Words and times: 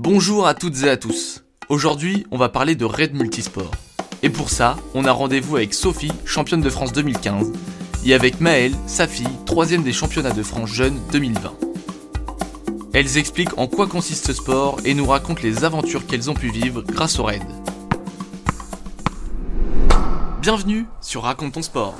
Bonjour 0.00 0.46
à 0.46 0.54
toutes 0.54 0.84
et 0.84 0.88
à 0.88 0.96
tous. 0.96 1.42
Aujourd'hui, 1.68 2.24
on 2.30 2.38
va 2.38 2.48
parler 2.48 2.76
de 2.76 2.84
raid 2.84 3.14
multisport. 3.14 3.72
Et 4.22 4.30
pour 4.30 4.48
ça, 4.48 4.76
on 4.94 5.04
a 5.04 5.10
rendez-vous 5.10 5.56
avec 5.56 5.74
Sophie, 5.74 6.12
championne 6.24 6.60
de 6.60 6.70
France 6.70 6.92
2015, 6.92 7.52
et 8.06 8.14
avec 8.14 8.40
Maëlle, 8.40 8.76
sa 8.86 9.08
fille, 9.08 9.26
troisième 9.44 9.82
des 9.82 9.92
championnats 9.92 10.30
de 10.30 10.44
France 10.44 10.70
jeunes 10.70 11.00
2020. 11.10 11.52
Elles 12.94 13.18
expliquent 13.18 13.58
en 13.58 13.66
quoi 13.66 13.88
consiste 13.88 14.28
ce 14.28 14.34
sport 14.34 14.78
et 14.84 14.94
nous 14.94 15.06
racontent 15.06 15.42
les 15.42 15.64
aventures 15.64 16.06
qu'elles 16.06 16.30
ont 16.30 16.34
pu 16.34 16.48
vivre 16.48 16.82
grâce 16.82 17.18
au 17.18 17.24
raid. 17.24 17.42
Bienvenue 20.40 20.86
sur 21.00 21.24
Raconte 21.24 21.54
ton 21.54 21.62
sport. 21.62 21.96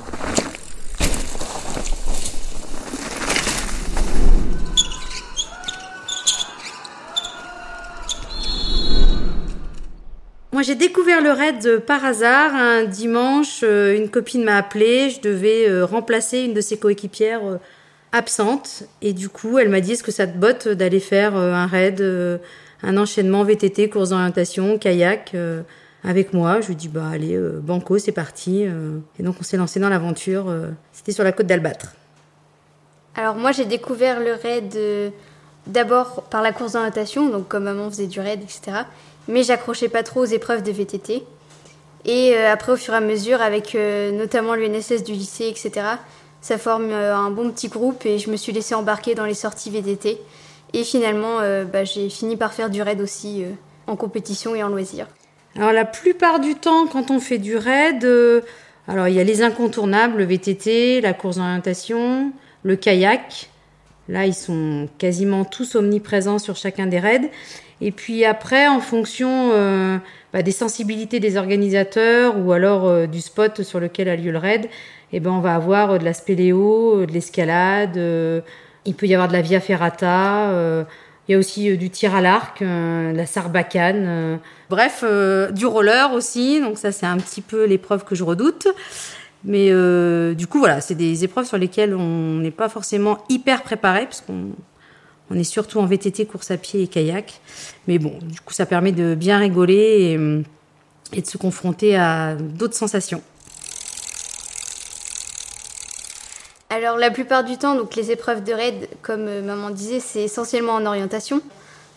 J'ai 10.69 10.75
découvert 10.75 11.19
le 11.19 11.31
raid 11.31 11.79
par 11.79 12.05
hasard. 12.05 12.53
Un 12.53 12.83
dimanche, 12.83 13.61
euh, 13.63 13.97
une 13.97 14.07
copine 14.07 14.43
m'a 14.43 14.55
appelé. 14.55 15.09
Je 15.09 15.19
devais 15.19 15.67
euh, 15.67 15.83
remplacer 15.83 16.41
une 16.41 16.53
de 16.53 16.61
ses 16.61 16.77
coéquipières 16.77 17.43
euh, 17.43 17.57
absente. 18.11 18.83
Et 19.01 19.13
du 19.13 19.29
coup, 19.29 19.57
elle 19.57 19.69
m'a 19.69 19.81
dit 19.81 19.93
Est-ce 19.93 20.03
que 20.03 20.11
ça 20.11 20.27
te 20.27 20.37
botte 20.37 20.67
d'aller 20.67 20.99
faire 20.99 21.35
un 21.35 21.65
raid, 21.65 22.03
un 22.83 22.97
enchaînement 22.97 23.43
VTT, 23.43 23.89
course 23.89 24.09
d'orientation, 24.09 24.77
kayak 24.77 25.35
avec 26.03 26.33
moi? 26.33 26.61
Je 26.61 26.67
lui 26.67 26.75
dit 26.75 26.87
Bah, 26.87 27.07
allez, 27.11 27.35
banco, 27.63 27.97
c'est 27.97 28.11
parti. 28.11 28.67
Et 29.19 29.23
donc, 29.23 29.37
on 29.39 29.43
s'est 29.43 29.57
lancé 29.57 29.79
dans 29.79 29.89
l'aventure. 29.89 30.53
C'était 30.91 31.13
sur 31.13 31.23
la 31.23 31.31
côte 31.31 31.47
d'Albâtre. 31.47 31.95
Alors, 33.15 33.35
moi, 33.35 33.51
j'ai 33.53 33.65
découvert 33.65 34.19
le 34.19 34.33
raid 34.33 34.77
d'abord 35.69 36.23
par 36.29 36.41
la 36.41 36.51
course 36.51 36.73
d'orientation. 36.73 37.29
Donc, 37.29 37.47
comme 37.47 37.63
maman 37.63 37.89
faisait 37.89 38.07
du 38.07 38.19
raid, 38.19 38.41
etc 38.43 38.83
mais 39.29 39.43
j'accrochais 39.43 39.87
pas 39.87 40.03
trop 40.03 40.21
aux 40.21 40.25
épreuves 40.25 40.63
de 40.63 40.71
VTT. 40.71 41.23
Et 42.05 42.33
euh, 42.33 42.51
après, 42.51 42.73
au 42.73 42.75
fur 42.75 42.93
et 42.93 42.97
à 42.97 43.01
mesure, 43.01 43.41
avec 43.41 43.75
euh, 43.75 44.11
notamment 44.11 44.55
l'UNSS 44.55 45.03
du 45.03 45.13
lycée, 45.13 45.47
etc., 45.47 45.71
ça 46.41 46.57
forme 46.57 46.91
euh, 46.91 47.15
un 47.15 47.29
bon 47.29 47.51
petit 47.51 47.67
groupe 47.67 48.05
et 48.05 48.17
je 48.17 48.29
me 48.29 48.37
suis 48.37 48.51
laissée 48.51 48.75
embarquer 48.75 49.15
dans 49.15 49.25
les 49.25 49.33
sorties 49.33 49.69
VTT. 49.69 50.19
Et 50.73 50.83
finalement, 50.83 51.39
bah, 51.73 51.83
j'ai 51.83 52.09
fini 52.09 52.37
par 52.37 52.53
faire 52.53 52.69
du 52.69 52.83
raid 52.83 53.01
aussi 53.01 53.43
en 53.87 53.95
compétition 53.95 54.53
et 54.53 54.61
en 54.61 54.67
loisir. 54.67 55.07
Alors 55.55 55.73
la 55.73 55.83
plupart 55.83 56.39
du 56.39 56.53
temps, 56.53 56.85
quand 56.85 57.09
on 57.09 57.19
fait 57.19 57.39
du 57.39 57.57
raid, 57.57 58.07
alors 58.87 59.07
il 59.07 59.15
y 59.15 59.19
a 59.19 59.23
les 59.23 59.41
incontournables, 59.41 60.19
le 60.19 60.25
VTT, 60.25 61.01
la 61.01 61.13
course 61.13 61.37
d'orientation, 61.37 62.31
le 62.61 62.75
kayak. 62.75 63.49
Là, 64.09 64.25
ils 64.25 64.33
sont 64.33 64.89
quasiment 64.97 65.45
tous 65.45 65.75
omniprésents 65.75 66.39
sur 66.39 66.55
chacun 66.55 66.87
des 66.87 66.99
raids. 66.99 67.29
Et 67.79 67.91
puis 67.91 68.25
après, 68.25 68.67
en 68.67 68.79
fonction 68.79 69.51
euh, 69.53 69.97
bah, 70.33 70.41
des 70.41 70.51
sensibilités 70.51 71.19
des 71.19 71.37
organisateurs 71.37 72.35
ou 72.37 72.51
alors 72.51 72.87
euh, 72.87 73.05
du 73.05 73.21
spot 73.21 73.61
sur 73.61 73.79
lequel 73.79 74.09
a 74.09 74.15
lieu 74.15 74.31
le 74.31 74.39
raid, 74.39 74.67
eh 75.13 75.19
ben, 75.19 75.29
on 75.29 75.39
va 75.39 75.55
avoir 75.55 75.91
euh, 75.91 75.97
de 75.99 76.05
la 76.05 76.13
spéléo, 76.13 77.05
de 77.05 77.11
l'escalade, 77.11 77.97
il 78.85 78.95
peut 78.95 79.05
y 79.05 79.13
avoir 79.13 79.27
de 79.27 79.33
la 79.33 79.41
via 79.41 79.59
ferrata, 79.59 80.51
il 81.27 81.31
y 81.31 81.35
a 81.35 81.37
aussi 81.37 81.77
du 81.77 81.91
tir 81.91 82.15
à 82.15 82.21
l'arc, 82.21 82.61
de 82.61 83.15
la 83.15 83.25
sarbacane, 83.27 84.39
bref, 84.69 85.03
du 85.51 85.67
roller 85.67 86.11
aussi, 86.13 86.59
donc 86.59 86.77
ça 86.79 86.91
c'est 86.91 87.05
un 87.05 87.17
petit 87.17 87.41
peu 87.41 87.65
l'épreuve 87.65 88.03
que 88.03 88.15
je 88.15 88.23
redoute. 88.23 88.67
Mais 89.43 89.69
du 90.35 90.47
coup, 90.47 90.59
voilà, 90.59 90.81
c'est 90.81 90.95
des 90.95 91.23
épreuves 91.23 91.45
sur 91.45 91.57
lesquelles 91.57 91.95
on 91.95 92.39
n'est 92.39 92.51
pas 92.51 92.67
forcément 92.67 93.19
hyper 93.29 93.63
préparé, 93.63 94.05
parce 94.05 94.21
qu'on 94.21 94.51
on 95.31 95.35
est 95.35 95.43
surtout 95.43 95.79
en 95.79 95.85
VTT, 95.85 96.25
course 96.25 96.51
à 96.51 96.57
pied 96.57 96.83
et 96.83 96.87
kayak. 96.87 97.39
Mais 97.87 97.99
bon, 97.99 98.17
du 98.21 98.39
coup, 98.39 98.53
ça 98.53 98.65
permet 98.65 98.91
de 98.91 99.15
bien 99.15 99.37
rigoler 99.37 100.17
et, 101.13 101.21
de 101.21 101.27
se 101.27 101.37
confronter 101.37 101.95
à 101.95 102.35
d'autres 102.35 102.75
sensations. 102.75 103.21
Alors, 106.71 106.97
la 106.97 107.11
plupart 107.11 107.43
du 107.43 107.57
temps, 107.57 107.75
donc 107.75 107.95
les 107.95 108.11
épreuves 108.11 108.43
de 108.43 108.53
raid, 108.53 108.89
comme 109.01 109.27
euh, 109.27 109.41
maman 109.41 109.71
disait, 109.71 109.99
c'est 109.99 110.21
essentiellement 110.21 110.73
en 110.73 110.85
orientation. 110.85 111.41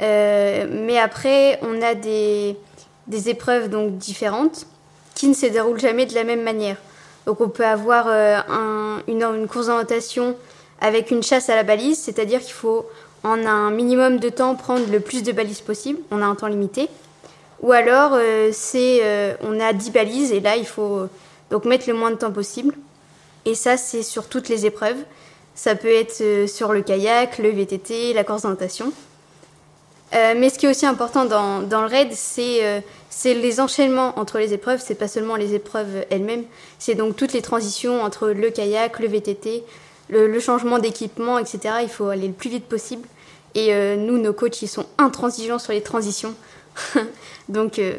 Euh, 0.01 0.67
mais 0.71 0.99
après, 0.99 1.59
on 1.63 1.83
a 1.83 1.95
des, 1.95 2.57
épreuves 3.29 3.69
donc 3.69 3.99
différentes 3.99 4.67
qui 5.15 5.29
ne 5.29 5.35
se 5.35 5.45
déroulent 5.45 5.79
jamais 5.79 6.07
de 6.07 6.15
la 6.15 6.25
même 6.25 6.43
manière. 6.43 6.79
Donc, 7.27 7.41
on 7.41 7.49
peut 7.49 7.65
avoir 7.65 8.07
euh, 8.09 8.41
une, 9.07 9.47
course 9.47 9.67
d'orientation 9.67 10.37
avec 10.81 11.11
une 11.11 11.23
chasse 11.23 11.49
à 11.49 11.55
la 11.55 11.63
balise, 11.63 11.99
c'est-à-dire 11.99 12.41
qu'il 12.41 12.53
faut 12.53 12.87
en 13.23 13.47
un 13.47 13.71
minimum 13.71 14.19
de 14.19 14.29
temps 14.29 14.57
prendre 14.57 14.91
le 14.91 14.99
plus 14.99 15.23
de 15.23 15.31
balises 15.31 15.61
possible, 15.61 16.01
on 16.11 16.21
a 16.23 16.25
un 16.25 16.35
temps 16.35 16.49
limité. 16.49 16.89
Ou 17.61 17.71
alors 17.71 18.15
euh, 18.15 18.51
c'est 18.53 18.99
euh, 19.03 19.35
on 19.43 19.61
a 19.61 19.73
10 19.73 19.93
balises 19.93 20.33
et 20.33 20.41
là 20.41 20.57
il 20.57 20.67
faut 20.67 21.07
donc 21.49 21.65
mettre 21.65 21.89
le 21.89 21.95
moins 21.95 22.11
de 22.11 22.17
temps 22.17 22.33
possible. 22.33 22.75
Et 23.45 23.55
ça 23.55 23.77
c'est 23.77 24.03
sur 24.03 24.29
toutes 24.29 24.49
les 24.49 24.67
épreuves. 24.67 24.97
Ça 25.55 25.77
peut 25.77 25.93
être 25.93 26.49
sur 26.49 26.73
le 26.73 26.83
kayak, 26.83 27.39
le 27.39 27.51
VTT, 27.51 28.15
la 28.15 28.25
course 28.25 28.43
d'orientation. 28.43 28.93
Mais 30.13 30.51
ce 30.51 30.59
qui 30.59 30.67
est 30.67 30.69
aussi 30.69 30.87
important 30.87 31.25
dans, 31.25 31.81
le 31.81 31.87
raid, 31.87 32.13
c'est 32.13 32.83
c'est 33.09 33.35
les 33.35 33.61
enchaînements 33.61 34.19
entre 34.19 34.39
les 34.39 34.53
épreuves. 34.53 34.83
C'est 34.85 34.95
pas 34.95 35.09
seulement 35.09 35.37
les 35.37 35.55
épreuves 35.55 36.05
elles-mêmes, 36.11 36.45
c'est 36.79 36.95
donc 36.95 37.17
toutes 37.17 37.33
les 37.33 37.43
transitions 37.43 38.03
entre 38.03 38.29
le 38.31 38.51
kayak, 38.51 38.99
le 38.99 39.07
VTT, 39.07 39.65
le, 40.13 40.41
changement 40.41 40.79
d'équipement, 40.79 41.39
etc. 41.39 41.77
Il 41.83 41.89
faut 41.89 42.09
aller 42.09 42.27
le 42.27 42.33
plus 42.33 42.51
vite 42.51 42.65
possible. 42.65 43.07
Et 43.55 43.73
euh, 43.73 43.97
nous, 43.97 44.19
nos 44.19 44.33
coachs, 44.33 44.63
ils 44.63 44.69
sont 44.69 44.87
intransigeants 44.99 45.59
sur 45.59 45.73
les 45.73 45.83
transitions. 45.83 46.35
Donc, 47.49 47.79
euh, 47.79 47.95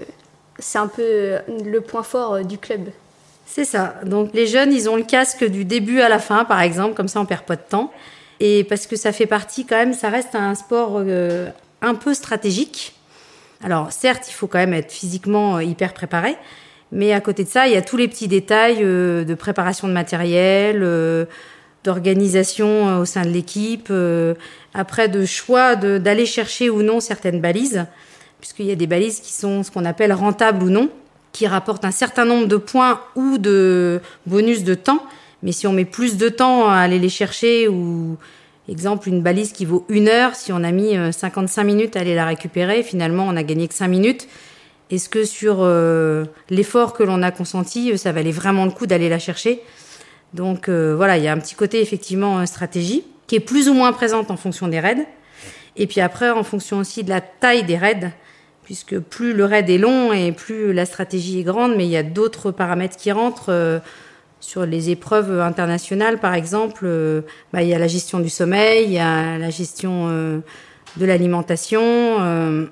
c'est 0.59 0.80
un 0.80 0.88
peu 0.88 1.01
euh, 1.01 1.40
le 1.63 1.81
point 1.81 2.03
fort 2.03 2.44
du 2.44 2.57
club. 2.57 2.90
C'est 3.45 3.66
ça. 3.66 3.95
Donc, 4.03 4.31
les 4.34 4.47
jeunes, 4.47 4.74
ils 4.74 4.90
ont 4.90 4.95
le 4.95 5.03
casque 5.03 5.44
du 5.44 5.66
début 5.66 6.01
à 6.01 6.09
la 6.09 6.19
fin, 6.19 6.45
par 6.45 6.62
exemple, 6.62 6.95
comme 6.95 7.07
ça, 7.07 7.19
on 7.19 7.25
perd 7.25 7.44
pas 7.44 7.56
de 7.56 7.62
temps. 7.68 7.91
Et 8.40 8.63
parce 8.63 8.88
que 8.88 8.95
ça 8.95 9.12
fait 9.12 9.28
partie, 9.28 9.66
quand 9.66 9.75
même, 9.75 9.94
ça 9.94 10.09
reste 10.09 10.34
un 10.34 10.56
sport 10.56 11.03
un 11.83 11.94
peu 11.94 12.16
stratégique. 12.16 12.95
Alors, 13.63 13.91
certes, 13.91 14.25
il 14.27 14.33
faut 14.33 14.47
quand 14.47 14.57
même 14.57 14.73
être 14.73 14.91
physiquement 14.91 15.59
hyper 15.59 15.94
préparé. 15.94 16.35
Mais 16.91 17.13
à 17.13 17.21
côté 17.21 17.44
de 17.44 17.49
ça, 17.49 17.67
il 17.67 17.73
y 17.73 17.77
a 17.77 17.81
tous 17.81 17.97
les 17.97 18.07
petits 18.07 18.27
détails 18.27 18.79
de 18.79 19.35
préparation 19.35 19.88
de 19.88 19.94
matériel, 19.94 20.81
d'organisation 21.83 22.88
euh, 22.88 23.01
au 23.01 23.05
sein 23.05 23.23
de 23.23 23.29
l'équipe, 23.29 23.88
euh, 23.91 24.33
après 24.73 25.09
de 25.09 25.25
choix 25.25 25.75
d'aller 25.75 26.25
chercher 26.25 26.69
ou 26.69 26.81
non 26.81 26.99
certaines 26.99 27.41
balises, 27.41 27.85
puisqu'il 28.39 28.65
y 28.65 28.71
a 28.71 28.75
des 28.75 28.88
balises 28.88 29.19
qui 29.19 29.33
sont 29.33 29.63
ce 29.63 29.71
qu'on 29.71 29.85
appelle 29.85 30.13
rentables 30.13 30.63
ou 30.63 30.69
non, 30.69 30.89
qui 31.31 31.47
rapportent 31.47 31.85
un 31.85 31.91
certain 31.91 32.25
nombre 32.25 32.47
de 32.47 32.57
points 32.57 33.01
ou 33.15 33.38
de 33.38 34.01
bonus 34.25 34.63
de 34.63 34.75
temps. 34.75 35.03
Mais 35.41 35.51
si 35.51 35.67
on 35.67 35.73
met 35.73 35.85
plus 35.85 36.17
de 36.17 36.29
temps 36.29 36.69
à 36.69 36.77
aller 36.77 37.00
les 37.00 37.09
chercher 37.09 37.67
ou 37.67 38.17
exemple 38.69 39.09
une 39.09 39.22
balise 39.22 39.51
qui 39.51 39.66
vaut 39.66 39.85
une 39.90 40.07
heure, 40.07 40.35
si 40.35 40.53
on 40.53 40.63
a 40.63 40.72
mis 40.72 40.96
55 41.12 41.62
euh, 41.62 41.66
minutes 41.66 41.96
à 41.96 42.00
aller 42.00 42.16
la 42.16 42.25
récupérer, 42.25 42.84
finalement 42.84 43.25
on 43.28 43.35
a 43.35 43.44
gagné 43.44 43.68
que 43.68 43.74
5 43.74 43.88
minutes. 43.88 44.28
Est-ce 44.90 45.09
que 45.09 45.24
sur 45.24 45.66
l'effort 46.50 46.94
que 46.94 47.01
l'on 47.01 47.24
a 47.24 47.31
consenti, 47.31 47.97
ça 47.97 48.12
valait 48.12 48.31
vraiment 48.31 48.66
le 48.66 48.72
coup 48.72 48.85
d'aller 48.85 49.09
la 49.09 49.18
chercher? 49.18 49.63
Donc 50.34 50.68
euh, 50.68 50.96
voilà, 50.96 51.18
il 51.18 51.24
y 51.24 51.28
a 51.28 51.34
un 51.34 51.38
petit 51.38 51.56
côté 51.56 51.81
effectivement 51.81 52.40
euh, 52.40 52.46
stratégie 52.46 53.03
qui 53.28 53.35
est 53.35 53.40
plus 53.40 53.69
ou 53.69 53.74
moins 53.74 53.94
présente 53.94 54.31
en 54.31 54.38
fonction 54.38 54.68
des 54.68 54.80
raids. 54.80 55.07
Et 55.75 55.88
puis 55.88 56.01
après, 56.01 56.30
en 56.30 56.44
fonction 56.44 56.78
aussi 56.80 57.03
de 57.03 57.09
la 57.09 57.22
taille 57.22 57.63
des 57.63 57.78
raids, 57.78 58.12
puisque 58.63 59.00
plus 59.00 59.34
le 59.34 59.45
raid 59.45 59.69
est 59.69 59.78
long 59.78 60.12
et 60.13 60.31
plus 60.31 60.74
la 60.74 60.85
stratégie 60.85 61.40
est 61.40 61.44
grande, 61.44 61.75
mais 61.75 61.85
il 61.85 61.91
y 61.91 61.97
a 61.97 62.03
d'autres 62.03 62.51
paramètres 62.51 62.97
qui 62.97 63.12
rentrent. 63.12 63.50
Euh, 63.50 63.80
sur 64.44 64.66
les 64.66 64.90
épreuves 64.90 65.40
internationales, 65.40 66.20
par 66.20 66.34
exemple, 66.34 66.86
bah, 67.54 67.64
il 67.64 67.70
y 67.70 67.74
a 67.74 67.80
la 67.80 67.88
gestion 67.88 68.20
du 68.20 68.30
sommeil, 68.30 68.84
il 68.84 68.92
y 68.92 69.00
a 69.00 69.38
la 69.38 69.50
gestion 69.50 70.09
de 70.98 71.06
l'alimentation, 71.06 72.68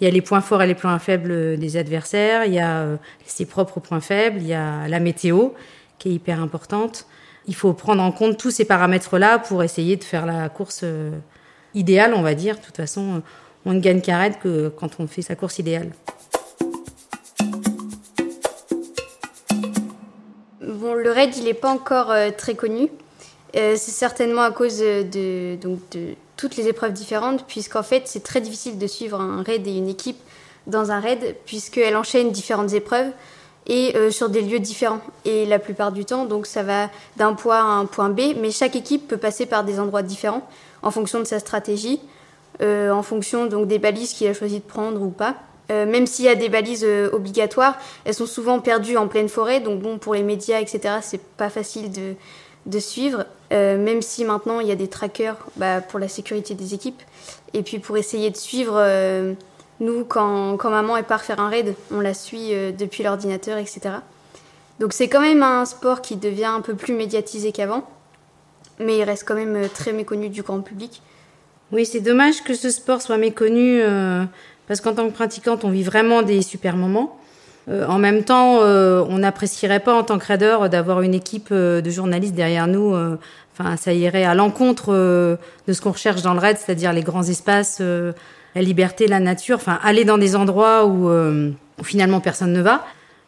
il 0.00 0.04
y 0.04 0.06
a 0.06 0.10
les 0.10 0.22
points 0.22 0.40
forts 0.40 0.62
et 0.62 0.68
les 0.68 0.76
points 0.76 0.98
faibles 1.00 1.58
des 1.58 1.76
adversaires, 1.76 2.44
il 2.44 2.54
y 2.54 2.60
a 2.60 2.86
ses 3.26 3.46
propres 3.46 3.80
points 3.80 4.00
faibles, 4.00 4.38
il 4.40 4.46
y 4.46 4.54
a 4.54 4.86
la 4.86 5.00
météo 5.00 5.48
qui 5.98 6.08
est 6.08 6.12
hyper 6.12 6.40
importante. 6.40 7.06
Il 7.46 7.54
faut 7.54 7.72
prendre 7.72 8.02
en 8.02 8.12
compte 8.12 8.36
tous 8.38 8.50
ces 8.50 8.64
paramètres-là 8.64 9.38
pour 9.38 9.62
essayer 9.62 9.96
de 9.96 10.04
faire 10.04 10.26
la 10.26 10.48
course 10.48 10.82
euh, 10.84 11.10
idéale, 11.74 12.14
on 12.14 12.22
va 12.22 12.34
dire. 12.34 12.56
De 12.56 12.60
toute 12.60 12.76
façon, 12.76 13.22
on 13.64 13.72
ne 13.72 13.80
gagne 13.80 14.00
qu'à 14.00 14.30
que 14.30 14.68
quand 14.68 15.00
on 15.00 15.06
fait 15.06 15.22
sa 15.22 15.34
course 15.34 15.58
idéale. 15.58 15.90
Le 20.68 21.10
raid, 21.10 21.34
il 21.38 21.44
n'est 21.44 21.54
pas 21.54 21.70
encore 21.70 22.10
euh, 22.10 22.28
très 22.36 22.54
connu. 22.54 22.90
Euh, 23.56 23.74
c'est 23.78 23.90
certainement 23.90 24.42
à 24.42 24.50
cause 24.50 24.80
de, 24.80 25.56
donc 25.56 25.78
de 25.92 26.14
toutes 26.36 26.56
les 26.56 26.68
épreuves 26.68 26.92
différentes, 26.92 27.46
puisqu'en 27.46 27.82
fait, 27.82 28.02
c'est 28.04 28.22
très 28.22 28.42
difficile 28.42 28.78
de 28.78 28.86
suivre 28.86 29.18
un 29.18 29.42
raid 29.42 29.66
et 29.66 29.74
une 29.74 29.88
équipe 29.88 30.18
dans 30.66 30.90
un 30.90 31.00
raid, 31.00 31.36
puisqu'elle 31.46 31.96
enchaîne 31.96 32.32
différentes 32.32 32.74
épreuves 32.74 33.10
et 33.66 33.96
euh, 33.96 34.10
sur 34.10 34.28
des 34.28 34.42
lieux 34.42 34.58
différents. 34.58 35.00
Et 35.24 35.46
la 35.46 35.58
plupart 35.58 35.90
du 35.90 36.04
temps, 36.04 36.26
donc 36.26 36.46
ça 36.46 36.62
va 36.62 36.90
d'un 37.16 37.32
point 37.32 37.56
A 37.56 37.62
à 37.62 37.78
un 37.78 37.86
point 37.86 38.10
B, 38.10 38.34
mais 38.38 38.50
chaque 38.50 38.76
équipe 38.76 39.08
peut 39.08 39.16
passer 39.16 39.46
par 39.46 39.64
des 39.64 39.80
endroits 39.80 40.02
différents 40.02 40.46
en 40.82 40.90
fonction 40.90 41.18
de 41.18 41.24
sa 41.24 41.38
stratégie 41.38 42.00
en 42.60 43.04
fonction 43.04 43.46
des 43.46 43.78
balises 43.78 44.14
qu'il 44.14 44.26
a 44.26 44.34
choisi 44.34 44.56
de 44.56 44.64
prendre 44.64 45.00
ou 45.00 45.10
pas. 45.10 45.36
Même 45.70 46.06
s'il 46.06 46.24
y 46.24 46.28
a 46.28 46.34
des 46.34 46.48
balises 46.48 46.86
obligatoires, 47.12 47.76
elles 48.04 48.14
sont 48.14 48.26
souvent 48.26 48.60
perdues 48.60 48.96
en 48.96 49.08
pleine 49.08 49.28
forêt, 49.28 49.60
donc 49.60 49.80
bon 49.80 49.98
pour 49.98 50.14
les 50.14 50.22
médias 50.22 50.60
etc 50.60 50.96
c'est 51.02 51.20
pas 51.20 51.50
facile 51.50 51.92
de, 51.92 52.14
de 52.66 52.78
suivre. 52.78 53.26
même 53.50 54.00
si 54.00 54.24
maintenant 54.24 54.60
il 54.60 54.68
y 54.68 54.72
a 54.72 54.76
des 54.76 54.88
trackers 54.88 55.36
bah, 55.56 55.80
pour 55.80 55.98
la 55.98 56.08
sécurité 56.08 56.54
des 56.54 56.72
équipes 56.72 57.02
et 57.52 57.62
puis 57.62 57.78
pour 57.78 57.98
essayer 57.98 58.30
de 58.30 58.36
suivre 58.36 58.80
nous, 59.80 60.04
quand, 60.04 60.56
quand, 60.56 60.70
maman 60.70 60.96
est 60.96 61.02
part 61.02 61.22
faire 61.22 61.40
un 61.40 61.48
raid, 61.48 61.74
on 61.92 62.00
la 62.00 62.14
suit 62.14 62.52
euh, 62.52 62.72
depuis 62.72 63.02
l'ordinateur, 63.04 63.58
etc. 63.58 63.80
Donc 64.80 64.92
c'est 64.92 65.08
quand 65.08 65.20
même 65.20 65.42
un 65.42 65.64
sport 65.64 66.02
qui 66.02 66.16
devient 66.16 66.46
un 66.46 66.60
peu 66.60 66.74
plus 66.74 66.94
médiatisé 66.94 67.52
qu'avant, 67.52 67.88
mais 68.80 68.98
il 68.98 69.04
reste 69.04 69.26
quand 69.26 69.34
même 69.34 69.56
euh, 69.56 69.68
très 69.72 69.92
méconnu 69.92 70.30
du 70.30 70.42
grand 70.42 70.60
public. 70.60 71.02
Oui, 71.70 71.86
c'est 71.86 72.00
dommage 72.00 72.42
que 72.42 72.54
ce 72.54 72.70
sport 72.70 73.02
soit 73.02 73.18
méconnu, 73.18 73.80
euh, 73.82 74.24
parce 74.68 74.80
qu'en 74.80 74.94
tant 74.94 75.08
que 75.08 75.14
pratiquante, 75.14 75.64
on 75.64 75.70
vit 75.70 75.82
vraiment 75.82 76.22
des 76.22 76.42
super 76.42 76.76
moments. 76.76 77.18
en 77.68 77.98
même 77.98 78.22
temps, 78.22 78.60
on 78.60 79.18
n'apprécierait 79.18 79.80
pas 79.80 79.94
en 79.94 80.02
tant 80.02 80.18
que 80.18 80.26
raider 80.26 80.56
d'avoir 80.70 81.02
une 81.02 81.14
équipe 81.14 81.52
de 81.52 81.90
journalistes 81.90 82.34
derrière 82.34 82.66
nous. 82.66 82.94
Enfin, 83.52 83.76
ça 83.76 83.92
irait 83.92 84.24
à 84.24 84.34
l'encontre 84.34 84.92
de 84.92 85.72
ce 85.72 85.80
qu'on 85.80 85.92
recherche 85.92 86.22
dans 86.22 86.34
le 86.34 86.40
raid, 86.40 86.56
c'est-à-dire 86.58 86.92
les 86.92 87.02
grands 87.02 87.24
espaces 87.24 87.82
la 88.54 88.62
liberté, 88.62 89.06
la 89.06 89.20
nature, 89.20 89.56
enfin 89.56 89.78
aller 89.82 90.04
dans 90.04 90.18
des 90.18 90.36
endroits 90.36 90.84
euh, 90.84 91.50
où, 91.78 91.84
finalement 91.84 92.20
personne 92.20 92.52
ne 92.52 92.60
va. 92.60 92.84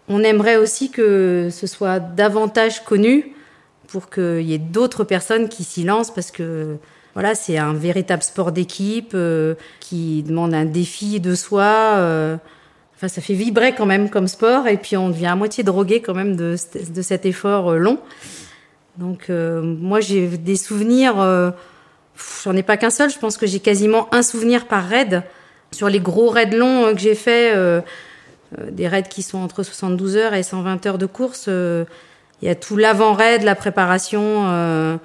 On 0.09 0.23
aimerait 0.25 0.57
aussi 0.57 0.91
que 0.91 1.49
ce 1.53 1.67
soit 1.67 2.01
davantage 2.01 2.83
connu 2.85 3.33
pour 3.87 4.11
qu'il 4.11 4.43
y 4.43 4.55
ait 4.55 4.59
d'autres 4.59 5.05
personnes 5.05 5.49
qui 5.49 5.63
s'y 5.63 5.85
lancent 5.85 6.13
parce 6.13 6.31
que 6.31 6.77
voilà, 7.21 7.35
c'est 7.35 7.59
un 7.59 7.75
véritable 7.75 8.23
sport 8.23 8.53
d'équipe 8.53 9.13
euh, 9.15 9.55
qui 9.81 10.23
demande 10.23 10.55
un 10.55 10.65
défi 10.65 11.21
de 11.21 11.35
soi. 11.35 11.65
Euh, 11.99 12.37
enfin, 12.97 13.09
ça 13.09 13.21
fait 13.21 13.35
vibrer 13.35 13.75
quand 13.75 13.87
même 13.87 14.11
comme 14.11 14.29
sport 14.29 14.67
et 14.69 14.77
puis 14.77 14.97
on 14.97 15.09
devient 15.09 15.27
à 15.27 15.37
moitié 15.37 15.63
drogué 15.65 16.01
quand 16.01 16.15
même 16.15 16.37
de, 16.37 16.57
de 16.95 17.03
cet 17.03 17.27
effort 17.27 17.75
long. 17.75 17.99
Donc 18.99 19.31
moi 19.31 20.01
j'ai 20.01 20.27
des 20.27 20.57
souvenirs 20.57 21.17
J'en 22.45 22.57
ai 22.57 22.63
pas 22.63 22.77
qu'un 22.77 22.91
seul, 22.91 23.11
je 23.11 23.19
pense 23.19 23.37
que 23.37 23.47
j'ai 23.47 23.61
quasiment 23.61 24.13
un 24.15 24.23
souvenir 24.23 24.67
par 24.67 24.87
raid. 24.87 25.23
Sur 25.73 25.89
les 25.89 26.01
gros 26.01 26.31
raids 26.31 26.51
longs 26.51 26.87
euh, 26.87 26.95
que 26.95 27.01
j'ai 27.01 27.15
fait, 27.15 27.55
euh, 27.55 27.81
euh, 28.59 28.71
des 28.71 28.89
raids 28.89 29.05
qui 29.09 29.23
sont 29.23 29.39
entre 29.39 29.63
72 29.63 30.17
heures 30.17 30.35
et 30.35 30.43
120 30.43 30.87
heures 30.87 30.99
de 30.99 31.07
course, 31.07 31.49
il 31.49 32.47
y 32.47 32.49
a 32.49 32.55
tout 32.55 32.77
l'avant-raid, 32.77 33.43
la 33.43 33.55
préparation 33.55 34.99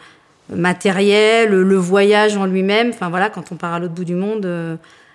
matérielle, 0.50 1.50
le 1.50 1.76
voyage 1.76 2.38
en 2.38 2.46
lui-même. 2.46 2.90
Enfin 2.90 3.10
voilà, 3.10 3.30
quand 3.30 3.52
on 3.52 3.56
part 3.56 3.74
à 3.74 3.80
l'autre 3.80 3.94
bout 3.94 4.06
du 4.06 4.16
monde 4.16 4.48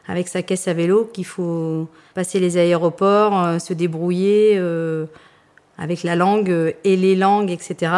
avec 0.09 0.29
sa 0.29 0.43
caisse 0.43 0.67
à 0.69 0.73
vélo, 0.73 1.09
qu'il 1.13 1.25
faut 1.25 1.89
passer 2.15 2.41
les 2.41 2.57
aéroports, 2.57 3.61
se 3.61 3.73
débrouiller 3.73 4.61
avec 5.79 6.03
la 6.03 6.15
langue 6.15 6.75
et 6.85 6.97
les 6.97 7.17
langues, 7.17 7.51
etc. 7.51 7.93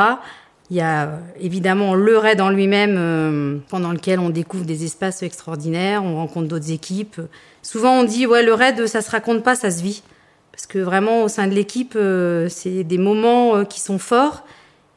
Il 0.73 0.77
y 0.77 0.81
a 0.81 1.05
euh, 1.05 1.19
évidemment 1.39 1.95
le 1.95 2.17
raid 2.17 2.41
en 2.41 2.49
lui-même, 2.49 2.95
euh, 2.97 3.59
pendant 3.69 3.93
lequel 3.93 4.19
on 4.21 4.31
découvre 4.31 4.65
des 4.65 4.85
espaces 4.85 5.23
extraordinaires, 5.23 6.03
on 6.03 6.17
rencontre 6.17 6.49
d'autres 6.49 6.71
équipes. 6.71 7.21
Souvent, 7.61 8.01
on 8.01 8.05
dit 8.05 8.27
ouais, 8.27 8.43
le 8.43 8.55
raid, 8.55 8.87
ça 8.87 9.03
se 9.03 9.11
raconte 9.11 9.43
pas, 9.43 9.55
ça 9.55 9.71
se 9.71 9.83
vit, 9.83 10.03
parce 10.51 10.65
que 10.65 10.79
vraiment 10.79 11.25
au 11.25 11.29
sein 11.29 11.47
de 11.47 11.53
l'équipe, 11.53 11.93
euh, 11.95 12.49
c'est 12.49 12.85
des 12.85 12.97
moments 12.97 13.67
qui 13.67 13.81
sont 13.81 13.99
forts 13.99 14.45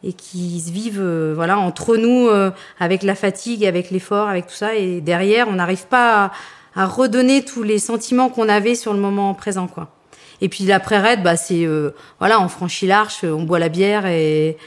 et 0.06 0.13
qui 0.13 0.62
se 0.62 0.72
vivent, 0.72 1.34
voilà, 1.34 1.57
entre 1.57 1.98
nous, 1.98 2.30
avec 2.80 3.04
la 3.04 3.16
fatigue, 3.16 3.66
avec 3.66 3.90
l'effort, 3.90 4.30
avec 4.30 4.48
tout 4.48 4.54
ça, 4.54 4.75
et 4.75 5.02
derrière, 5.02 5.48
on 5.48 5.54
n'arrive 5.54 5.88
pas 5.88 6.25
à, 6.25 6.31
à, 6.84 6.86
redonner 6.86 7.44
tous 7.44 7.63
les 7.63 7.80
sentiments 7.80 8.30
qu'on 8.30 8.48
avait 8.48 8.75
sur 8.75 8.94
le 8.94 9.00
moment 9.00 9.34
présent, 9.34 9.68
quoi. 9.68 9.90
Et 10.42 10.50
puis 10.50 10.66
l'après-raid, 10.66 11.24
bah 11.24 11.38
c'est 11.38 11.68
voilà, 12.19 12.40
on 12.40 12.48
franchit 12.50 12.88
l'arche, 12.88 13.24
on 13.24 13.44
boit 13.44 13.60
la 13.60 13.69
bière 13.69 14.06
et 14.06 14.57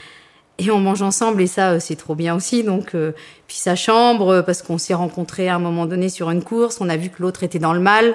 et 0.58 0.70
on 0.70 0.80
mange 0.80 1.02
ensemble. 1.02 1.40
Et 1.42 1.46
ça 1.46 1.72
euh, 1.72 1.80
c'est 1.80 1.96
trop 1.96 2.14
bien 2.14 2.34
aussi. 2.34 2.62
Donc 2.62 2.94
euh, 2.94 3.12
puis 3.46 3.56
sa 3.56 3.76
chambre 3.76 4.28
euh, 4.28 4.42
parce 4.42 4.62
qu'on 4.62 4.78
s'est 4.78 4.94
rencontrés 4.94 5.48
à 5.48 5.54
un 5.54 5.58
moment 5.58 5.86
donné 5.86 6.08
sur 6.08 6.30
une 6.30 6.42
course 6.42 6.80
on 6.80 6.88
a 6.88 6.96
vu 6.96 7.08
que 7.08 7.22
l'autre 7.22 7.44
était 7.44 7.58
dans 7.58 7.72
le 7.72 7.80
mal. 7.80 8.14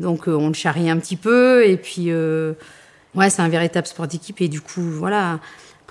Donc 0.00 0.26
on 0.26 0.48
le 0.48 0.54
charrie 0.54 0.88
un 0.90 0.98
petit 0.98 1.16
peu. 1.16 1.66
Et 1.66 1.76
puis 1.76 2.12
ouais 2.12 3.30
c'est 3.30 3.42
un 3.42 3.48
véritable 3.48 3.86
sport 3.86 4.06
d'équipe. 4.06 4.40
Et 4.40 4.48
du 4.48 4.60
coup 4.60 4.82
voilà 4.82 5.38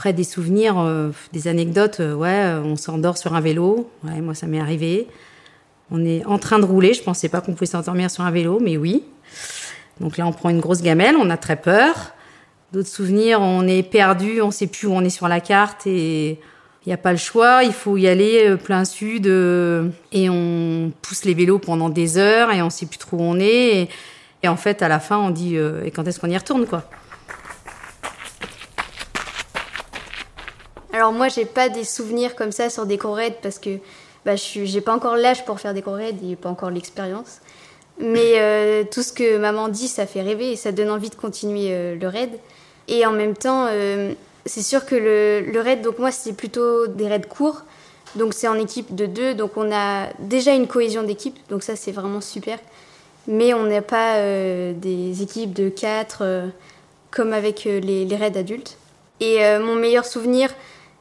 après 0.01 0.13
des 0.13 0.23
souvenirs 0.23 0.83
des 1.31 1.47
anecdotes 1.47 1.99
ouais 1.99 2.55
on 2.65 2.75
s'endort 2.75 3.19
sur 3.19 3.35
un 3.35 3.39
vélo. 3.39 3.87
Ouais 4.03 4.19
moi 4.19 4.33
ça 4.33 4.47
m'est 4.47 4.59
arrivé. 4.59 5.07
On 5.91 6.03
est 6.03 6.25
en 6.25 6.39
train 6.39 6.57
de 6.57 6.65
rouler. 6.65 6.95
Je 6.95 7.03
pensais 7.03 7.29
pas 7.29 7.39
qu'on 7.39 7.53
pouvait 7.53 7.67
s'endormir 7.67 8.09
sur 8.09 8.23
un 8.23 8.31
vélo 8.31 8.59
mais 8.59 8.77
oui. 8.77 9.03
Donc 9.99 10.17
là 10.17 10.25
on 10.25 10.31
prend 10.31 10.49
une 10.49 10.59
grosse 10.59 10.81
gamelle. 10.81 11.15
On 11.17 11.29
a 11.29 11.37
très 11.37 11.55
peur. 11.55 12.15
D'autres 12.73 12.89
souvenirs, 12.89 13.41
on 13.41 13.67
est 13.67 13.83
perdu, 13.83 14.41
on 14.41 14.49
sait 14.49 14.65
plus 14.65 14.87
où 14.87 14.91
on 14.91 15.03
est 15.03 15.11
sur 15.11 15.27
la 15.27 15.39
carte 15.39 15.85
et 15.85 16.39
il 16.83 16.89
n'y 16.89 16.93
a 16.93 16.97
pas 16.97 17.11
le 17.11 17.19
choix, 17.19 17.63
il 17.63 17.73
faut 17.73 17.95
y 17.95 18.07
aller 18.07 18.47
euh, 18.47 18.57
plein 18.57 18.85
sud 18.85 19.27
euh, 19.27 19.87
et 20.11 20.31
on 20.31 20.91
pousse 21.03 21.25
les 21.25 21.35
vélos 21.35 21.59
pendant 21.59 21.89
des 21.89 22.17
heures 22.17 22.51
et 22.51 22.63
on 22.63 22.71
sait 22.71 22.87
plus 22.87 22.97
trop 22.97 23.17
où 23.17 23.21
on 23.21 23.39
est. 23.39 23.87
Et, 24.41 24.47
en 24.47 24.57
fait 24.57 24.81
à 24.81 24.87
la 24.87 24.99
fin 24.99 25.19
on 25.19 25.29
dit 25.29 25.57
euh, 25.57 25.83
et 25.83 25.91
quand 25.91 26.07
est-ce 26.07 26.19
qu'on 26.19 26.31
y 26.31 26.37
retourne 26.37 26.65
quoi? 26.65 26.89
Alors 30.93 31.11
moi 31.11 31.27
j'ai 31.29 31.45
pas 31.45 31.69
des 31.69 31.83
souvenirs 31.83 32.35
comme 32.35 32.51
ça 32.51 32.69
sur 32.69 32.85
des 32.85 32.97
corraides 32.97 33.35
parce 33.41 33.59
que 33.59 33.77
bah, 34.25 34.35
je 34.35 34.65
j'ai 34.65 34.81
pas 34.81 34.93
encore 34.93 35.15
l'âge 35.15 35.45
pour 35.45 35.59
faire 35.59 35.73
des 35.73 35.81
corraides 35.81 36.17
et 36.23 36.35
pas 36.35 36.49
encore 36.49 36.69
l'expérience. 36.69 37.39
Mais 37.99 38.85
tout 38.91 39.03
ce 39.03 39.13
que 39.13 39.37
maman 39.37 39.67
dit, 39.67 39.87
ça 39.87 40.07
fait 40.07 40.21
rêver 40.21 40.53
et 40.53 40.55
ça 40.55 40.71
donne 40.71 40.89
envie 40.89 41.11
de 41.11 41.15
continuer 41.15 41.95
le 41.95 42.07
raid. 42.07 42.31
Et 42.87 43.05
en 43.05 43.11
même 43.11 43.35
temps, 43.35 43.67
euh, 43.69 44.13
c'est 44.45 44.61
sûr 44.61 44.85
que 44.85 44.95
le, 44.95 45.59
raid, 45.61 45.81
donc 45.81 45.99
moi, 45.99 46.11
c'est 46.11 46.33
plutôt 46.33 46.87
des 46.87 47.07
raids 47.07 47.21
courts. 47.21 47.63
Donc 48.15 48.33
c'est 48.33 48.49
en 48.49 48.55
équipe 48.55 48.93
de 48.93 49.05
deux. 49.05 49.33
Donc 49.33 49.55
on 49.55 49.71
a 49.71 50.07
déjà 50.19 50.53
une 50.53 50.67
cohésion 50.67 51.03
d'équipe. 51.03 51.37
Donc 51.49 51.63
ça, 51.63 51.75
c'est 51.75 51.93
vraiment 51.93 52.21
super. 52.21 52.59
Mais 53.27 53.53
on 53.53 53.63
n'a 53.63 53.81
pas 53.81 54.15
euh, 54.15 54.73
des 54.73 55.21
équipes 55.21 55.53
de 55.53 55.69
quatre 55.69 56.19
euh, 56.21 56.47
comme 57.11 57.33
avec 57.33 57.63
les, 57.63 58.03
les, 58.05 58.15
raids 58.15 58.37
adultes. 58.37 58.77
Et 59.19 59.37
mon 59.59 59.75
meilleur 59.75 60.03
souvenir, 60.03 60.49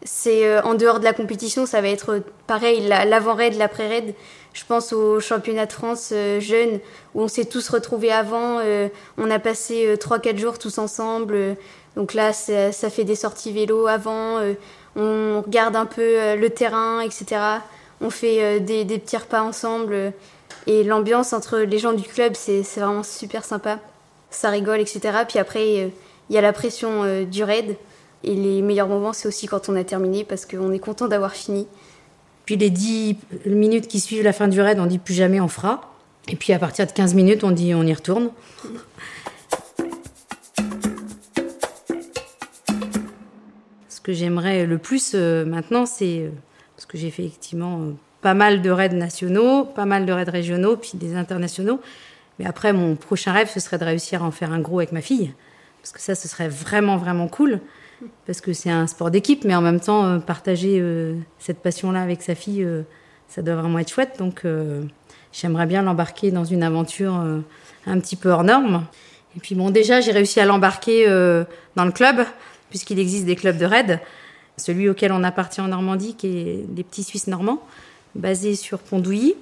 c'est 0.02 0.60
en 0.60 0.74
dehors 0.74 0.98
de 0.98 1.04
la 1.04 1.12
compétition, 1.12 1.66
ça 1.66 1.80
va 1.80 1.88
être 1.88 2.22
pareil, 2.46 2.86
l'avant-raid, 2.88 3.54
l'après-raid. 3.56 4.14
Je 4.52 4.64
pense 4.64 4.92
au 4.92 5.20
championnat 5.20 5.66
de 5.66 5.72
France 5.72 6.12
jeune 6.38 6.80
où 7.14 7.22
on 7.22 7.28
s'est 7.28 7.44
tous 7.44 7.68
retrouvés 7.68 8.10
avant. 8.10 8.60
on 9.18 9.30
a 9.30 9.38
passé 9.38 9.94
3-4 9.96 10.38
jours 10.38 10.58
tous 10.58 10.78
ensemble. 10.78 11.56
Donc 11.96 12.14
là, 12.14 12.32
ça 12.32 12.90
fait 12.90 13.04
des 13.04 13.14
sorties 13.14 13.52
vélo 13.52 13.86
avant, 13.86 14.38
euh, 14.38 14.54
on 14.96 15.42
regarde 15.44 15.76
un 15.76 15.86
peu 15.86 16.02
euh, 16.02 16.36
le 16.36 16.50
terrain, 16.50 17.00
etc. 17.00 17.40
On 18.00 18.10
fait 18.10 18.42
euh, 18.42 18.58
des, 18.60 18.84
petits 18.84 19.16
repas 19.16 19.42
ensemble. 19.42 20.12
et 20.66 20.84
l'ambiance 20.84 21.32
entre 21.32 21.58
les 21.58 21.78
gens 21.78 21.92
du 21.92 22.04
club, 22.04 22.34
c'est 22.34 22.62
vraiment 22.76 23.02
super 23.02 23.44
sympa. 23.44 23.78
Ça 24.30 24.50
rigole, 24.50 24.80
etc. 24.80 25.00
Puis 25.28 25.38
après, 25.38 25.74
il 25.74 26.34
y 26.34 26.38
a 26.38 26.40
la 26.40 26.52
pression 26.52 27.24
du 27.24 27.42
raid. 27.42 27.76
Et 28.22 28.34
les 28.34 28.62
meilleurs 28.62 28.88
moments, 28.88 29.12
c'est 29.12 29.28
aussi 29.28 29.46
quand 29.46 29.68
on 29.68 29.76
a 29.76 29.84
terminé 29.84 30.24
parce 30.24 30.46
qu'on 30.46 30.72
est 30.72 30.78
content 30.78 31.08
d'avoir 31.08 31.32
fini. 31.32 31.66
Puis 32.44 32.56
les 32.56 32.70
10 32.70 33.16
minutes 33.46 33.88
qui 33.88 34.00
suivent 34.00 34.24
la 34.24 34.32
fin 34.32 34.48
du 34.48 34.60
raid, 34.60 34.78
on 34.78 34.86
dit 34.86 34.98
plus 34.98 35.14
jamais 35.14 35.40
on 35.40 35.48
fera. 35.48 35.92
Et 36.28 36.36
puis 36.36 36.52
à 36.52 36.58
partir 36.58 36.86
de 36.86 36.92
15 36.92 37.14
minutes, 37.14 37.44
on 37.44 37.50
dit 37.50 37.74
on 37.74 37.82
y 37.82 37.94
retourne. 37.94 38.30
ce 44.00 44.02
que 44.02 44.12
j'aimerais 44.14 44.64
le 44.64 44.78
plus 44.78 45.12
euh, 45.14 45.44
maintenant, 45.44 45.84
c'est 45.84 46.20
euh, 46.20 46.30
parce 46.74 46.86
que 46.86 46.96
j'ai 46.96 47.10
fait 47.10 47.24
effectivement 47.24 47.80
euh, 47.80 47.92
pas 48.22 48.32
mal 48.32 48.62
de 48.62 48.70
raids 48.70 48.88
nationaux, 48.88 49.64
pas 49.64 49.84
mal 49.84 50.06
de 50.06 50.12
raids 50.12 50.24
régionaux, 50.24 50.76
puis 50.76 50.92
des 50.94 51.16
internationaux. 51.16 51.80
Mais 52.38 52.46
après, 52.46 52.72
mon 52.72 52.96
prochain 52.96 53.32
rêve, 53.32 53.50
ce 53.52 53.60
serait 53.60 53.76
de 53.76 53.84
réussir 53.84 54.22
à 54.22 54.26
en 54.26 54.30
faire 54.30 54.52
un 54.52 54.60
gros 54.60 54.78
avec 54.78 54.92
ma 54.92 55.02
fille. 55.02 55.34
Parce 55.82 55.92
que 55.92 56.00
ça, 56.00 56.14
ce 56.14 56.28
serait 56.28 56.48
vraiment, 56.48 56.96
vraiment 56.96 57.28
cool. 57.28 57.60
Parce 58.26 58.40
que 58.40 58.52
c'est 58.52 58.70
un 58.70 58.86
sport 58.86 59.10
d'équipe, 59.10 59.44
mais 59.44 59.54
en 59.54 59.60
même 59.60 59.80
temps, 59.80 60.20
partager 60.20 60.82
cette 61.38 61.58
passion-là 61.58 62.02
avec 62.02 62.22
sa 62.22 62.34
fille, 62.34 62.66
ça 63.28 63.42
doit 63.42 63.56
vraiment 63.56 63.78
être 63.78 63.90
chouette. 63.90 64.16
Donc, 64.18 64.44
j'aimerais 65.32 65.66
bien 65.66 65.82
l'embarquer 65.82 66.30
dans 66.30 66.44
une 66.44 66.62
aventure 66.62 67.14
un 67.86 68.00
petit 68.00 68.16
peu 68.16 68.30
hors 68.30 68.44
norme. 68.44 68.86
Et 69.36 69.40
puis, 69.40 69.54
bon, 69.54 69.70
déjà, 69.70 70.00
j'ai 70.00 70.12
réussi 70.12 70.40
à 70.40 70.46
l'embarquer 70.46 71.06
dans 71.76 71.84
le 71.84 71.92
club 71.92 72.24
puisqu'il 72.70 72.98
existe 72.98 73.26
des 73.26 73.36
clubs 73.36 73.58
de 73.58 73.66
raid. 73.66 74.00
Celui 74.56 74.88
auquel 74.88 75.12
on 75.12 75.22
appartient 75.24 75.60
en 75.60 75.68
Normandie, 75.68 76.14
qui 76.14 76.26
est 76.38 76.66
les 76.74 76.84
petits 76.84 77.02
Suisses 77.02 77.26
normands, 77.26 77.62
basé 78.14 78.54
sur 78.54 78.78
Pondouilly. 78.78 79.34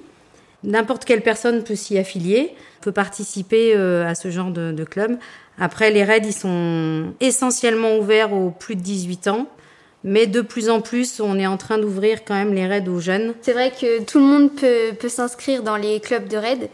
N'importe 0.63 1.05
quelle 1.05 1.21
personne 1.21 1.63
peut 1.63 1.75
s'y 1.75 1.97
affilier, 1.97 2.53
peut 2.81 2.91
participer 2.91 3.73
euh, 3.75 4.05
à 4.05 4.15
ce 4.15 4.29
genre 4.29 4.51
de, 4.51 4.83
club. 4.83 5.17
Après, 5.57 5.89
les 5.91 6.03
raids, 6.03 6.21
ils 6.23 6.33
sont 6.33 7.13
essentiellement 7.21 7.97
ouverts 7.97 8.33
aux 8.33 8.49
plus 8.49 8.75
de 8.75 8.81
18 8.81 9.27
ans. 9.29 9.47
Mais 10.05 10.27
de 10.27 10.39
plus 10.39 10.69
en 10.69 10.79
plus, 10.79 11.19
on 11.19 11.37
est 11.37 11.47
en 11.47 11.57
train 11.57 11.77
d'ouvrir 11.77 12.23
quand 12.23 12.33
même 12.33 12.53
les 12.53 12.65
raids 12.65 12.87
aux 12.87 13.01
jeunes. 13.01 13.33
C'est 13.41 13.51
vrai 13.51 13.71
que 13.71 14.01
tout 14.03 14.19
le 14.19 14.25
monde 14.25 14.55
peut, 14.55 14.93
peut 14.97 15.09
s'inscrire 15.09 15.61
dans 15.61 15.75
les 15.75 15.99
clubs 15.99 16.27
de 16.27 16.37
raid. 16.37 16.69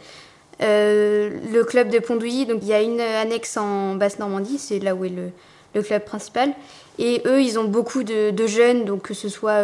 Euh, 0.61 1.31
le 1.51 1.63
club 1.63 1.89
de 1.89 1.97
Pondouilly, 1.97 2.45
donc 2.45 2.59
il 2.61 2.67
y 2.67 2.73
a 2.73 2.81
une 2.81 3.01
annexe 3.01 3.57
en 3.57 3.95
Basse-Normandie, 3.95 4.59
c'est 4.59 4.79
là 4.79 4.93
où 4.93 5.03
est 5.05 5.09
le, 5.09 5.31
le, 5.73 5.81
club 5.81 6.03
principal. 6.03 6.53
Et 6.99 7.23
eux, 7.25 7.41
ils 7.41 7.57
ont 7.57 7.65
beaucoup 7.65 8.03
de, 8.03 8.29
de 8.29 8.47
jeunes, 8.47 8.85
donc 8.85 9.01
que 9.01 9.15
ce 9.15 9.27
soit 9.27 9.63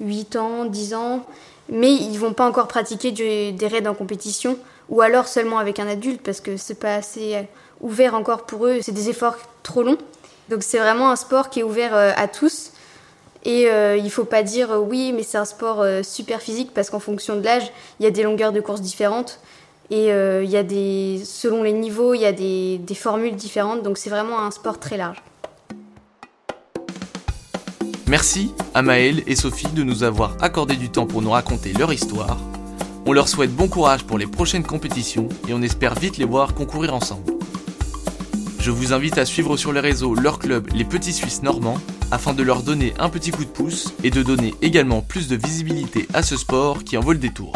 8 0.00 0.36
ans, 0.36 0.64
10 0.64 0.94
ans, 0.94 1.26
mais 1.68 1.92
ils 1.92 2.18
vont 2.18 2.32
pas 2.32 2.46
encore 2.46 2.68
pratiquer 2.68 3.12
des 3.12 3.66
raids 3.66 3.86
en 3.86 3.94
compétition, 3.94 4.58
ou 4.88 5.00
alors 5.00 5.28
seulement 5.28 5.58
avec 5.58 5.78
un 5.78 5.88
adulte, 5.88 6.22
parce 6.22 6.40
que 6.40 6.56
c'est 6.56 6.78
pas 6.78 6.94
assez 6.96 7.46
ouvert 7.80 8.14
encore 8.14 8.44
pour 8.44 8.66
eux, 8.66 8.78
c'est 8.82 8.92
des 8.92 9.08
efforts 9.10 9.36
trop 9.62 9.82
longs. 9.82 9.98
Donc 10.48 10.62
c'est 10.62 10.78
vraiment 10.78 11.10
un 11.10 11.16
sport 11.16 11.50
qui 11.50 11.60
est 11.60 11.62
ouvert 11.62 11.94
euh, 11.94 12.12
à 12.16 12.28
tous. 12.28 12.70
Et 13.44 13.68
euh, 13.68 13.96
il 13.96 14.10
faut 14.10 14.24
pas 14.24 14.42
dire 14.42 14.72
euh, 14.72 14.78
oui, 14.78 15.12
mais 15.12 15.22
c'est 15.22 15.38
un 15.38 15.44
sport 15.44 15.82
euh, 15.82 16.02
super 16.02 16.40
physique 16.40 16.72
parce 16.74 16.90
qu'en 16.90 17.00
fonction 17.00 17.36
de 17.36 17.44
l'âge, 17.44 17.70
il 18.00 18.04
y 18.04 18.06
a 18.06 18.10
des 18.10 18.22
longueurs 18.22 18.52
de 18.52 18.60
course 18.60 18.80
différentes. 18.80 19.38
Et 19.90 20.12
euh, 20.12 20.42
y 20.44 20.56
a 20.56 20.62
des, 20.62 21.20
selon 21.24 21.62
les 21.62 21.72
niveaux, 21.72 22.14
il 22.14 22.20
y 22.20 22.26
a 22.26 22.32
des 22.32 22.80
formules 22.94 23.36
différentes. 23.36 23.82
Donc 23.82 23.98
c'est 23.98 24.10
vraiment 24.10 24.40
un 24.40 24.50
sport 24.50 24.80
très 24.80 24.96
large. 24.96 25.22
Merci 28.16 28.52
à 28.74 28.82
Maëlle 28.82 29.24
et 29.26 29.34
Sophie 29.34 29.72
de 29.74 29.82
nous 29.82 30.04
avoir 30.04 30.36
accordé 30.40 30.76
du 30.76 30.88
temps 30.88 31.04
pour 31.04 31.20
nous 31.20 31.30
raconter 31.30 31.72
leur 31.72 31.92
histoire. 31.92 32.38
On 33.06 33.12
leur 33.12 33.26
souhaite 33.26 33.52
bon 33.52 33.66
courage 33.66 34.04
pour 34.04 34.18
les 34.18 34.28
prochaines 34.28 34.62
compétitions 34.62 35.28
et 35.48 35.52
on 35.52 35.62
espère 35.62 35.98
vite 35.98 36.16
les 36.16 36.24
voir 36.24 36.54
concourir 36.54 36.94
ensemble. 36.94 37.32
Je 38.60 38.70
vous 38.70 38.92
invite 38.92 39.18
à 39.18 39.24
suivre 39.24 39.56
sur 39.56 39.72
les 39.72 39.80
réseaux 39.80 40.14
leur 40.14 40.38
club 40.38 40.68
Les 40.76 40.84
Petits 40.84 41.12
Suisses 41.12 41.42
Normands 41.42 41.80
afin 42.12 42.34
de 42.34 42.44
leur 42.44 42.62
donner 42.62 42.94
un 43.00 43.08
petit 43.08 43.32
coup 43.32 43.44
de 43.44 43.50
pouce 43.50 43.92
et 44.04 44.12
de 44.12 44.22
donner 44.22 44.54
également 44.62 45.00
plus 45.00 45.26
de 45.26 45.34
visibilité 45.34 46.06
à 46.14 46.22
ce 46.22 46.36
sport 46.36 46.84
qui 46.84 46.96
en 46.96 47.00
vaut 47.00 47.14
le 47.14 47.18
détour. 47.18 47.52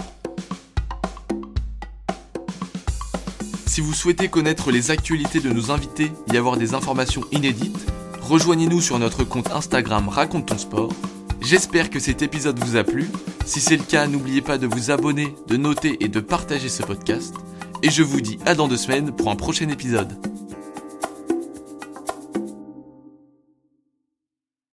Si 3.67 3.81
vous 3.81 3.95
souhaitez 3.95 4.27
connaître 4.27 4.73
les 4.73 4.91
actualités 4.91 5.39
de 5.39 5.51
nos 5.51 5.71
invités 5.71 6.11
et 6.33 6.37
avoir 6.37 6.57
des 6.57 6.75
informations 6.75 7.23
inédites, 7.31 7.87
rejoignez-nous 8.29 8.83
sur 8.83 8.99
notre 8.99 9.25
compte 9.25 9.51
Instagram 9.53 10.09
Raconte 10.09 10.47
ton 10.47 10.59
sport. 10.59 10.93
J'espère 11.41 11.89
que 11.89 11.99
cet 11.99 12.21
épisode 12.21 12.63
vous 12.63 12.77
a 12.77 12.85
plu. 12.85 13.09
Si 13.47 13.59
c'est 13.59 13.79
le 13.79 13.83
cas, 13.83 14.07
n'oubliez 14.07 14.43
pas 14.43 14.59
de 14.59 14.67
vous 14.67 14.91
abonner, 14.91 15.35
de 15.47 15.57
noter 15.57 15.97
et 16.05 16.09
de 16.09 16.21
partager 16.21 16.69
ce 16.69 16.83
podcast. 16.83 17.35
Et 17.83 17.91
je 17.91 18.03
vous 18.03 18.21
dis 18.21 18.39
à 18.45 18.55
dans 18.55 18.69
deux 18.69 18.77
semaines 18.77 19.13
pour 19.13 19.31
un 19.31 19.37
prochain 19.37 19.69
épisode. 19.71 20.28